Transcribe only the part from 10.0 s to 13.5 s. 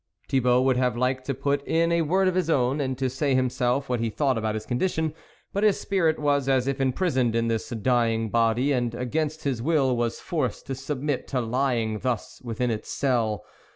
forced to submit to lying thus within its cell.